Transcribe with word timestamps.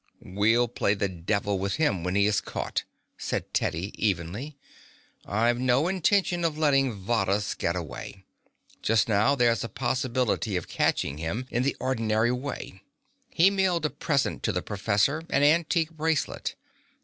"We'll 0.23 0.67
play 0.67 0.95
the 0.95 1.07
devil 1.07 1.59
with 1.59 1.75
him 1.75 2.03
when 2.03 2.15
he 2.15 2.25
is 2.25 2.41
caught," 2.41 2.85
said 3.19 3.53
Teddy 3.53 3.93
evenly. 4.03 4.57
"I've 5.27 5.59
no 5.59 5.87
intention 5.87 6.43
of 6.43 6.57
letting 6.57 6.99
Varrhus 7.05 7.53
get 7.55 7.75
away. 7.75 8.25
Just 8.81 9.07
now 9.07 9.35
there's 9.35 9.63
a 9.63 9.69
possibility 9.69 10.55
of 10.57 10.67
catching 10.67 11.19
him 11.19 11.45
in 11.51 11.61
the 11.61 11.77
ordinary 11.79 12.31
way. 12.31 12.81
He 13.29 13.51
mailed 13.51 13.85
a 13.85 13.91
present 13.91 14.41
to 14.41 14.51
the 14.51 14.63
professor, 14.63 15.21
an 15.29 15.43
antique 15.43 15.91
bracelet. 15.91 16.55